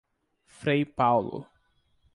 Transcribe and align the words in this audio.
Frei 0.47 0.83
Paulo 0.83 1.45